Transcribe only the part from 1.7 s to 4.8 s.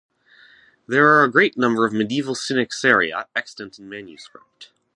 of medieval Synaxaria extant in manuscript.